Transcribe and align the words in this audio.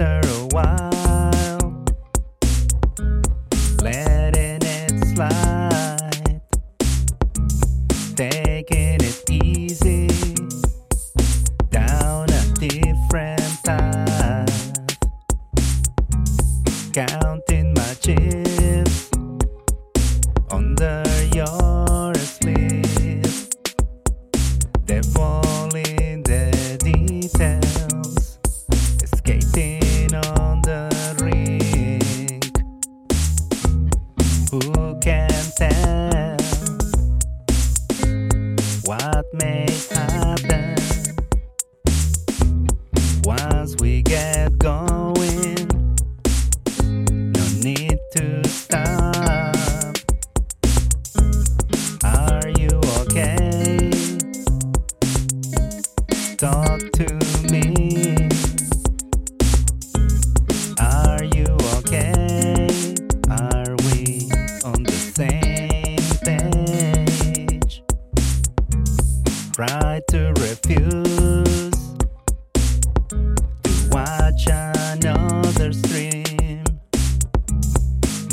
after 0.00 0.20
a 0.28 0.46
while, 0.52 1.84
letting 3.82 4.60
it 4.62 5.14
slide, 5.14 6.40
taking 8.16 9.00
it 9.00 9.22
easy. 9.30 10.08
Down 11.70 12.30
a 12.30 12.42
different 12.58 13.62
path, 13.64 14.72
counting 16.92 17.74
my 17.74 17.94
chips 17.94 19.10
under 20.50 21.02
your 21.34 21.71
what 38.92 39.24
may 39.32 39.66
happen 39.90 40.76
once 43.24 43.74
we 43.80 44.02
get 44.02 44.58
going? 44.58 45.66
No 47.08 47.44
need 47.62 47.98
to 48.16 48.46
stop. 48.46 49.96
Are 52.04 52.48
you 52.58 52.68
okay? 53.00 53.88
Talk 56.36 56.80
to 56.92 57.21
Try 69.54 70.00
to 70.08 70.32
refuse 70.40 71.70
to 73.12 73.88
watch 73.90 74.46
another 74.46 75.74
stream. 75.74 76.64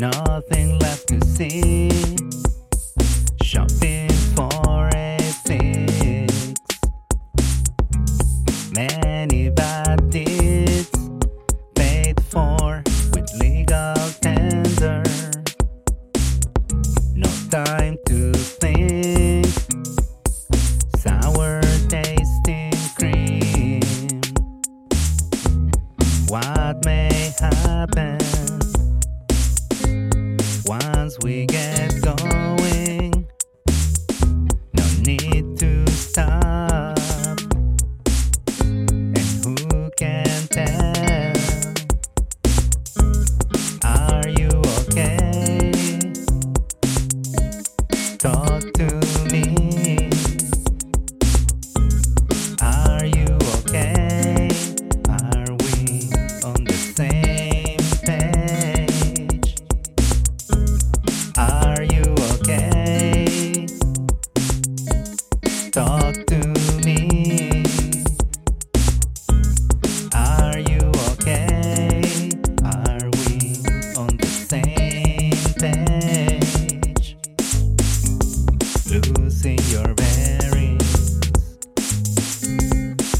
Nothing 0.00 0.78
left 0.78 1.08
to 1.08 1.20
see. 1.26 1.90
Shopping 3.42 4.08
for 4.34 4.88
a 4.94 5.18
fix. 5.44 6.54
Many 8.74 9.50
bad 9.50 10.08
deeds 10.08 10.90
paid 11.74 12.18
for 12.24 12.82
with 13.12 13.30
legal 13.38 13.94
tender. 14.22 15.02
No 17.14 17.28
time 17.50 17.98
to 18.06 18.32
think. 18.32 19.39
May 26.84 27.34
happen. 27.38 28.18
Once 30.66 31.18
we 31.22 31.46
get 31.46 31.89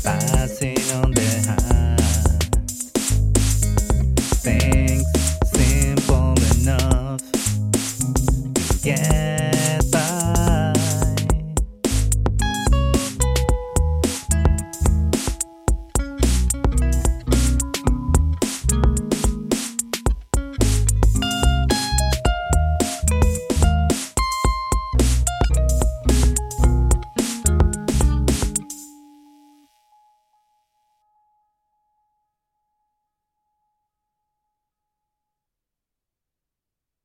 passing 0.02 0.78
on 0.92 1.12
the 1.12 1.30
hat. 1.46 2.00
Things 4.42 5.19